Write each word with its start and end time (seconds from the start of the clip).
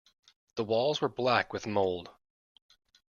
The 0.55 0.63
walls 0.63 0.99
were 0.99 1.09
black 1.09 1.53
with 1.53 1.67
mould. 1.67 2.09